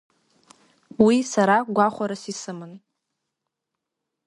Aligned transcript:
Уи 1.05 1.17
сара 1.31 1.57
гәахәарас 1.75 2.23
исыман. 2.31 2.73